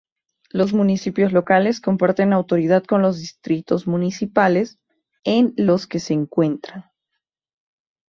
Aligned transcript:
Los 0.49 0.73
municipios 0.73 1.31
locales 1.31 1.79
comparten 1.79 2.33
autoridad 2.33 2.83
con 2.85 3.03
los 3.03 3.19
distritos 3.19 3.85
municipales 3.85 4.79
en 5.23 5.53
los 5.57 5.85
que 5.85 5.99
se 5.99 6.15
encuentran. 6.15 6.85